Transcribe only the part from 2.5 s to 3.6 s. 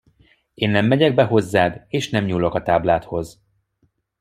a tábládhoz.